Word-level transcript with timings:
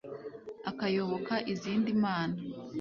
akayoboka 0.69 1.33
izindi 1.53 1.91
mana; 2.03 2.37